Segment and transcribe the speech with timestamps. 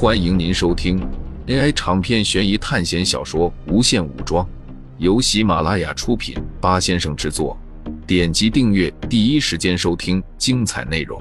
[0.00, 1.00] 欢迎您收听
[1.48, 4.46] AI 长篇悬疑探险小说《无限武装》，
[4.98, 7.58] 由喜马拉雅出品，八先生制作。
[8.06, 11.20] 点击订阅，第一时间收听精彩内容。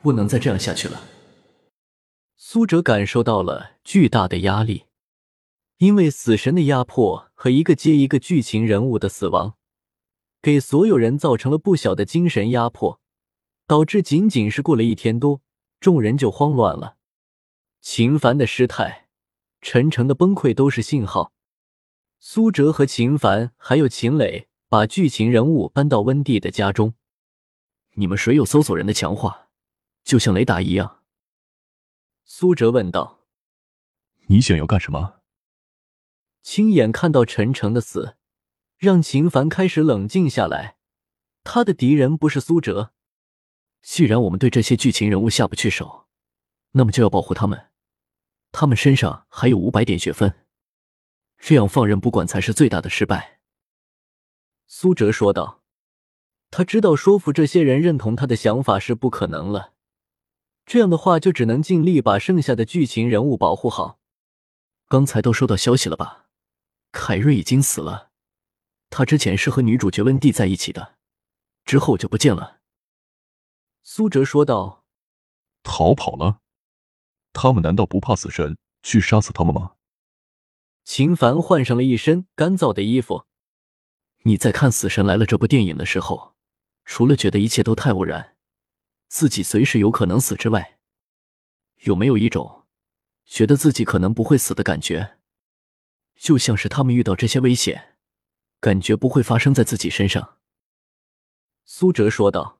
[0.00, 1.02] 不能再这样下去了。
[2.36, 4.84] 苏哲感受到了巨大的压力，
[5.78, 9.54] 因为死神的压迫和一个接一个剧情人物的死亡，
[10.40, 12.99] 给所有人造成了不小的精神压迫，
[13.70, 15.42] 导致仅仅是过了一天多，
[15.78, 16.96] 众人就慌乱了。
[17.80, 19.06] 秦凡的失态，
[19.60, 21.32] 陈诚的崩溃都是信号。
[22.18, 26.94] 苏哲和秦凡还有秦磊把剧情人物搬到温蒂的家中。
[27.92, 29.50] 你们谁有搜索人的强化？
[30.02, 31.04] 就像雷达一样。
[32.24, 33.20] 苏哲问道
[34.26, 35.20] ：“你想要干什么？”
[36.42, 38.16] 亲眼看到陈诚的死，
[38.78, 40.76] 让秦凡开始冷静下来。
[41.44, 42.92] 他的敌人不是苏哲。
[43.82, 46.06] 既然我们对这些剧情人物下不去手，
[46.72, 47.68] 那么就要保护他们。
[48.52, 50.46] 他们身上还有五百点血分。
[51.38, 53.40] 这样放任不管才是最大的失败。”
[54.66, 55.58] 苏哲说道。
[56.52, 59.74] 他知道说服这些人认同他的想法是不可能了，
[60.66, 64.00] 这样的话就只能尽力把剩下的剧情人物保护好。
[64.88, 66.26] 刚才都收到消息了吧？
[66.90, 68.10] 凯瑞已经死了，
[68.90, 70.96] 他之前是和女主角温蒂在一起的，
[71.64, 72.59] 之后就不见了。
[73.82, 74.84] 苏哲说道。
[75.62, 76.40] 逃跑了？
[77.32, 79.74] 他们难道不怕死神去杀死他们吗？
[80.84, 83.26] 秦凡换上了一身干燥的衣服。
[84.22, 86.34] 你在看《死神来了》这部电影的时候，
[86.84, 88.36] 除了觉得一切都太偶然，
[89.08, 90.78] 自己随时有可能死之外，
[91.84, 92.66] 有没有一种
[93.24, 95.18] 觉得自己可能不会死的感觉？
[96.16, 97.96] 就像是他们遇到这些危险，
[98.60, 100.38] 感觉不会发生在自己身上。
[101.64, 102.59] 苏哲说道：“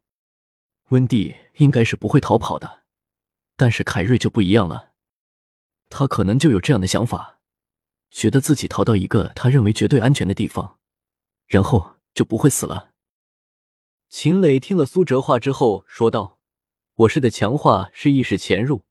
[0.90, 2.82] 温蒂应该是不会逃跑的，
[3.56, 4.92] 但是凯瑞就不一样了，
[5.88, 7.38] 他可能就有这样的想法。”
[8.10, 10.78] 觉得自己逃到一个他认为绝对安全的地方，
[11.46, 12.90] 然后就不会死了。
[14.08, 16.40] 秦磊听了苏哲话之后说道
[16.96, 18.82] ：“我是的强化是意识潜入，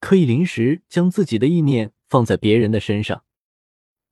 [0.00, 3.22] 可以临时将自己的意念放在别人的身上。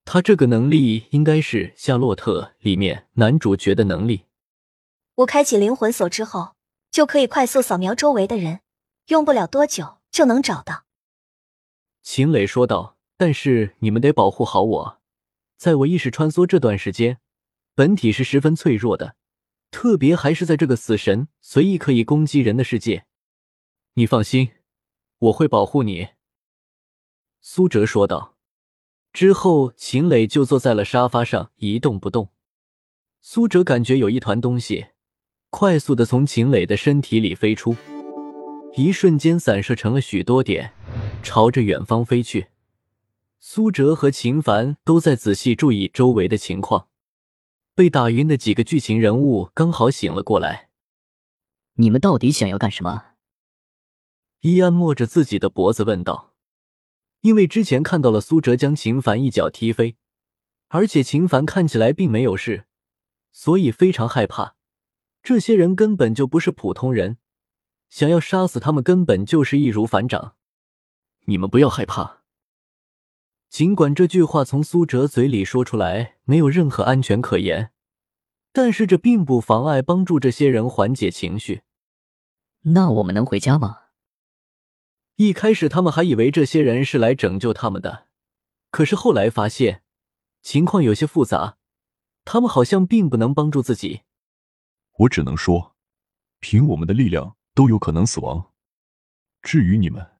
[0.05, 4.27] 他这个能力应该是《夏洛特》里面男主角的能力。
[5.15, 6.55] 我开启灵魂锁之后，
[6.91, 8.59] 就可以快速扫描周围的人，
[9.07, 10.83] 用不了多久就能找到。”
[12.03, 12.97] 秦磊说道。
[13.17, 14.99] 但是你们得保护好我，
[15.55, 17.19] 在我意识穿梭这段时间，
[17.75, 19.15] 本体是十分脆弱的，
[19.69, 23.05] 特别还是在这个死神随意可以攻击人的世界。
[23.93, 24.53] 你放心，
[25.19, 26.07] 我会保护你。”
[27.41, 28.35] 苏哲说道。
[29.13, 32.29] 之后，秦磊就坐在了沙发上一动不动。
[33.21, 34.87] 苏哲感觉有一团东西
[35.51, 37.75] 快速的从秦磊的身体里飞出，
[38.75, 40.73] 一瞬间散射成了许多点，
[41.21, 42.47] 朝着远方飞去。
[43.37, 46.87] 苏哲和秦凡都在仔细注意周围的情况，
[47.75, 50.69] 被打晕的几个剧情人物刚好醒了过来。
[51.73, 53.07] 你们到底想要干什么？
[54.39, 56.33] 伊安摸着自己的脖子问道。
[57.19, 59.97] 因为之前看到了苏哲将秦凡一脚踢飞，
[60.69, 62.65] 而且秦凡看起来并没有事，
[63.33, 64.55] 所以非常害怕。
[65.23, 67.17] 这些人根本就不是普通人，
[67.89, 70.35] 想要杀死他们根本就是易如反掌。
[71.25, 72.23] 你们不要害怕。
[73.49, 77.71] 尽管这句话从苏哲嘴里说出来没有任何安全可言，
[78.51, 81.61] 但是这并不妨碍帮助这些人缓解情绪。
[82.61, 83.77] 那我们能回家吗？
[85.17, 88.07] 一开始他们还以为这些人是来拯救他们的，
[88.71, 89.83] 可是后来发现
[90.41, 91.57] 情况有些复杂，
[92.25, 94.01] 他们好像并不能帮助自己。
[95.01, 95.75] 我只能说，
[96.39, 98.51] 凭我们的力量都有可能死亡。
[99.41, 100.19] 至于你们，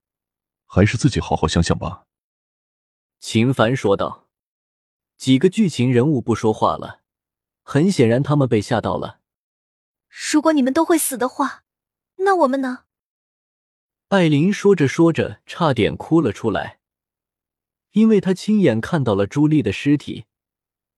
[0.65, 2.07] 还是自己好好想想吧。
[3.19, 4.27] 秦凡说道
[5.17, 7.01] ：“几个剧情人物不说话了，
[7.61, 9.19] 很显然他们被吓到了。
[10.31, 11.63] 如果你们都会死的话，
[12.15, 12.85] 那我们呢？”
[14.09, 16.79] 艾琳说着说着，差点哭了出来，
[17.91, 20.25] 因为她亲眼看到了朱莉的尸体，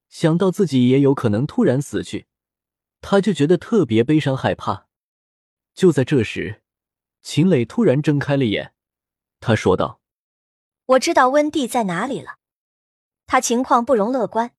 [0.08, 2.28] 想到自己也有可能突然死去，
[3.04, 4.88] 她就觉得特别悲伤害怕。
[5.76, 6.64] 就在这时，
[7.22, 8.74] 秦磊突然睁开了眼，
[9.42, 10.00] 他说道。
[10.86, 12.38] 我知道温蒂在哪里了，
[13.28, 14.56] 他情况不容乐观。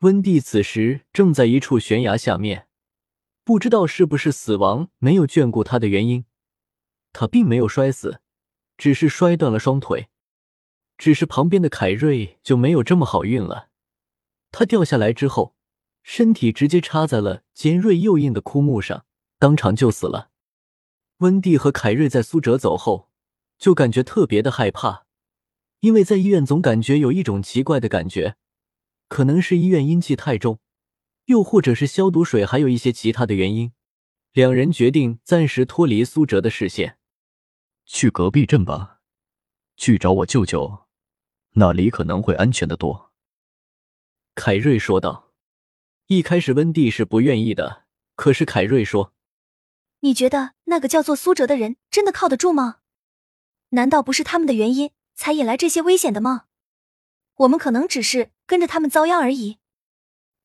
[0.00, 2.66] 温蒂此时正在一处悬崖下面，
[3.44, 6.24] 不知道是不是死亡没有眷顾他的原因，
[7.12, 8.20] 他并没有摔死，
[8.76, 10.08] 只是摔断了双腿。
[10.98, 13.68] 只是旁边的凯瑞就没有这么好运了，
[14.50, 15.54] 他掉下来之后，
[16.02, 19.06] 身体直接插在了尖锐又硬的枯木上，
[19.38, 20.30] 当场就死了。
[21.18, 23.08] 温蒂和凯瑞在苏哲走后，
[23.56, 25.06] 就感觉特别的害怕，
[25.80, 28.36] 因为在医院总感觉有一种奇怪的感觉，
[29.08, 30.58] 可能是医院阴气太重，
[31.26, 33.72] 又或者是消毒水，还有一些其他的原因。
[34.32, 36.98] 两人决定暂时脱离苏哲的视线，
[37.86, 38.98] 去隔壁镇吧，
[39.76, 40.86] 去找我舅舅，
[41.52, 43.12] 那里可能会安全的多。
[44.34, 45.21] 凯瑞说道。
[46.16, 47.84] 一开始温蒂是不愿意的，
[48.16, 49.12] 可是凯瑞说。
[50.00, 52.78] 你觉得那个叫做苏哲的人真的靠得住吗？
[53.70, 56.44] 难道不是他们的原因才引来这些危险的吗？
[57.36, 59.58] 我们可能只是跟着他们遭殃而已。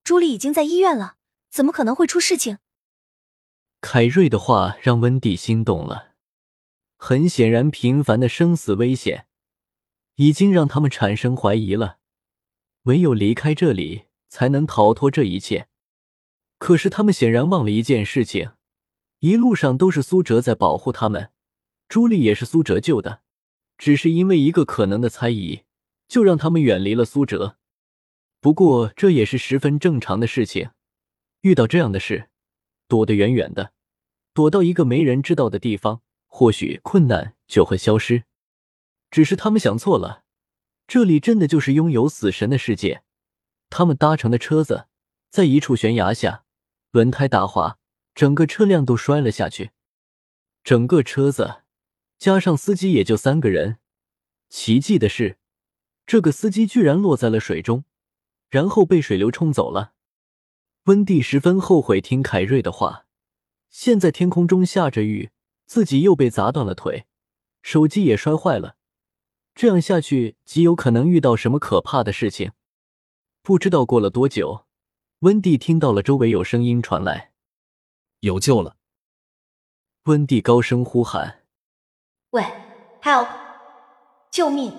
[0.03, 1.17] 朱莉已经在医院了，
[1.49, 2.59] 怎么可能会出事情？
[3.81, 6.13] 凯瑞的话让温蒂心动了。
[6.95, 9.27] 很显然，频繁的生死危险
[10.15, 11.97] 已经让他们产生怀疑了。
[12.83, 15.67] 唯有离开这里，才能逃脱这一切。
[16.57, 18.51] 可是他们显然忘了一件事情。
[19.19, 21.31] 一路上都是苏哲在保护他们，
[21.87, 23.21] 朱莉也是苏哲救的，
[23.75, 25.63] 只是因为一个可能的猜疑，
[26.07, 27.57] 就让他们远离了苏哲。
[28.39, 30.69] 不过这也是十分正常的事情，
[31.41, 32.29] 遇到这样的事，
[32.87, 33.73] 躲得远远的，
[34.35, 38.25] 躲到一个没人知道的地方，或许困难就会消失。
[39.09, 40.23] 只是他们想错了，
[40.87, 43.01] 这里真的就是拥有死神的世界。
[43.69, 44.87] 他们搭乘的车子
[45.29, 46.43] 在一处悬崖下，
[46.91, 47.77] 轮胎打滑。
[48.15, 49.69] 整个车辆都摔了下去，
[50.63, 51.61] 整个车子
[52.17, 53.77] 加上司机也就三个人。
[54.49, 55.37] 奇迹的是，
[56.07, 57.83] 这个司机居然落在了水中，
[58.49, 59.93] 然后被水流冲走了。
[60.85, 63.05] 温蒂十分后悔听凯瑞的话。
[63.69, 65.29] 现在天空中下着雨，
[65.67, 67.05] 自己又被砸断了腿，
[67.61, 68.77] 手机也摔坏了。
[69.53, 72.53] 这样下去，极有可能遇到什么可怕的事情。
[73.47, 74.65] 不知道过了多久，
[75.19, 77.31] 温蒂听到了周围有声音传来。
[78.19, 78.75] 有救了！
[80.03, 81.45] 温蒂高声呼喊
[82.31, 82.43] ：“喂
[83.01, 83.29] ，help！
[84.29, 84.73] 救命！”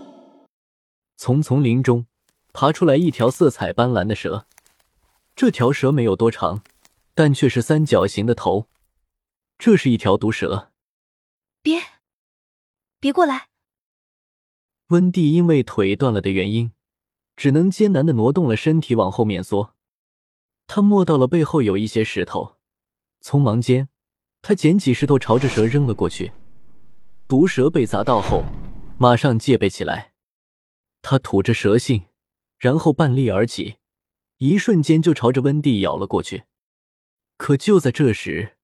[1.16, 2.04] 从丛林中
[2.52, 4.46] 爬出来一条色彩斑斓的蛇。
[5.34, 6.62] 这条蛇没有多长，
[7.14, 8.68] 但却是三角形的头。
[9.56, 10.72] 这是一条毒蛇。
[11.62, 11.80] 别，
[13.00, 13.48] 别过来！
[14.88, 16.70] 温蒂因为腿断了的原因，
[17.38, 19.76] 只能艰难的挪动了身体往后面缩。
[20.66, 22.56] 他摸到了背后有一些石头。
[23.22, 23.88] 匆忙间，
[24.42, 26.32] 他捡起石头朝着蛇扔了过去。
[27.28, 28.42] 毒蛇被砸到后，
[28.98, 30.14] 马上戒备起来。
[31.00, 32.06] 他吐着蛇信，
[32.58, 33.76] 然后半立而起，
[34.38, 36.44] 一瞬间就朝着温蒂咬了过去。
[37.36, 38.56] 可就在这时，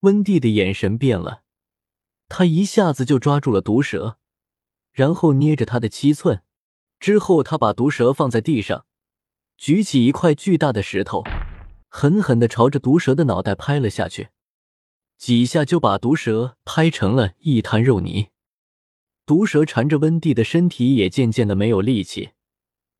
[0.00, 1.42] 温蒂的眼神变了，
[2.28, 4.18] 他一下子就抓住了毒蛇，
[4.90, 6.42] 然后捏着它的七寸。
[6.98, 8.86] 之后，他把毒蛇放在地上，
[9.56, 11.22] 举起一块巨大的石头。
[11.88, 14.28] 狠狠地朝着毒蛇的脑袋拍了下去，
[15.16, 18.28] 几下就把毒蛇拍成了一滩肉泥。
[19.24, 22.30] 毒蛇缠着温蒂的身体，也渐渐的没有力气。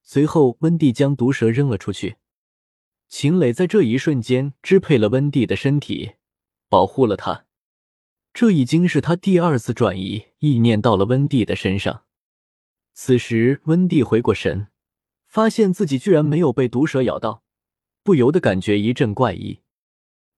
[0.02, 2.16] 随后，温蒂将毒蛇扔了出去。
[3.06, 6.12] 秦磊在这一瞬间支配了温蒂的身体，
[6.68, 7.44] 保护了他。
[8.32, 12.05] 这已经是他第二次转移意念到了温蒂的身上。
[12.98, 14.68] 此时，温蒂回过神，
[15.26, 17.42] 发现自己居然没有被毒蛇咬到。
[18.02, 19.60] 不由得感觉一阵怪异。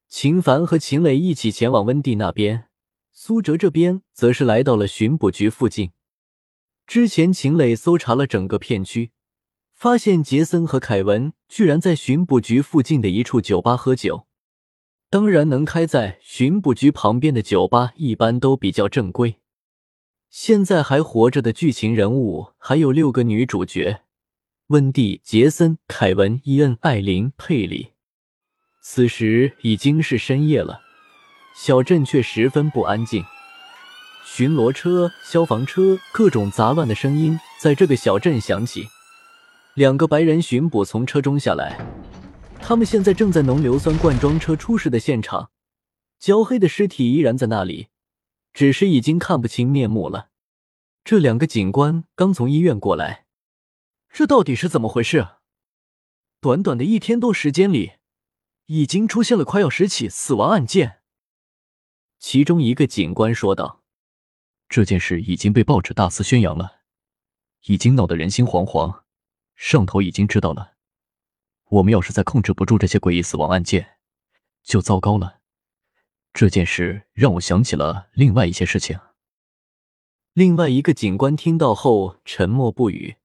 [0.09, 2.65] 秦凡和秦磊一起前往温蒂那边，
[3.13, 5.93] 苏哲这边则是来到了巡捕局附近。
[6.85, 9.13] 之前秦磊搜查了整个片区，
[9.73, 14.27] 发现杰森和凯文居然在巡捕局附近的一处酒吧喝酒。
[15.09, 19.37] 当然，能开在巡捕局旁边的酒吧一般都比较正规。
[20.31, 24.03] 现在还活着的剧情人物还有六个女主角。
[24.67, 27.93] 温蒂、杰森、凯文、伊恩、艾琳、佩里。
[28.83, 30.81] 此时已经是深夜了，
[31.57, 33.25] 小镇却十分不安静。
[34.27, 38.87] 巡逻车、消防车，各种杂乱的声音在这个小镇响起。
[39.75, 41.79] 两个白人巡捕从车中下来，
[42.61, 45.51] 他们现在正在浓硫酸罐装车出事的现场，
[46.19, 47.89] 焦黑的尸体依然在那里，
[48.59, 50.31] 只是已经看不清面目了。
[51.05, 53.25] 这两个警官刚从医院过来。
[54.11, 55.29] 这到底是怎么回事？
[56.41, 57.93] 短短的一天多时间里，
[58.67, 61.03] 已经出现了快要十起死亡案件。
[62.19, 63.85] 其中一个警官说道
[64.69, 66.81] ：“这件事已经被报纸大肆宣扬了，
[67.67, 69.03] 已经闹得人心惶惶，
[69.55, 70.73] 上头已经知道了。
[71.67, 73.99] 我们要是再控制不住这些诡异死亡案件，
[74.65, 75.38] 就糟糕了。
[76.39, 78.97] 这件事让我想起了另外一些事情。”
[80.35, 83.17] 另外一个警官听到后沉默不语。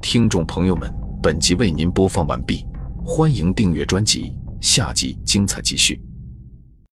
[0.00, 0.88] 听众朋友们，
[1.20, 2.64] 本集为您播放完毕，
[3.04, 6.00] 欢迎订阅专辑，下集精彩继续。